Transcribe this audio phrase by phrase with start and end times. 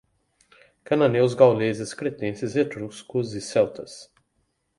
[0.89, 4.01] Cananeus, gauleses, cretenses, etruscos, celtas